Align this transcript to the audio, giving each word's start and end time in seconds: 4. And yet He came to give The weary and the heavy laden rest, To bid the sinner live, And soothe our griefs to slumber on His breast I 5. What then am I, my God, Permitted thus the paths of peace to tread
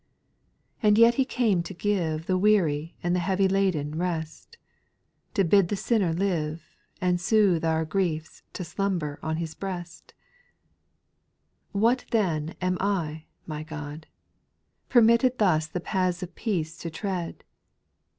4. 0.79 0.87
And 0.87 0.97
yet 0.97 1.13
He 1.13 1.25
came 1.25 1.61
to 1.61 1.75
give 1.75 2.25
The 2.25 2.35
weary 2.39 2.95
and 3.03 3.15
the 3.15 3.19
heavy 3.19 3.47
laden 3.47 3.99
rest, 3.99 4.57
To 5.35 5.43
bid 5.43 5.67
the 5.67 5.75
sinner 5.75 6.11
live, 6.11 6.75
And 6.99 7.21
soothe 7.21 7.63
our 7.63 7.85
griefs 7.85 8.41
to 8.53 8.63
slumber 8.63 9.19
on 9.21 9.35
His 9.37 9.53
breast 9.53 10.15
I 11.69 11.73
5. 11.75 11.81
What 11.83 12.05
then 12.09 12.55
am 12.59 12.79
I, 12.79 13.25
my 13.45 13.61
God, 13.61 14.07
Permitted 14.89 15.37
thus 15.37 15.67
the 15.67 15.79
paths 15.79 16.23
of 16.23 16.33
peace 16.33 16.77
to 16.77 16.89
tread 16.89 17.43